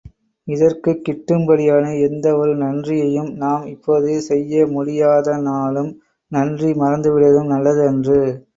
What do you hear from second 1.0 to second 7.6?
கிட்டும்படியான எந்த ஒரு நன்றியையும் நாம் இப்போது செய்ய முடியாதானாலும் நன்றி மறந்து விடுவதும்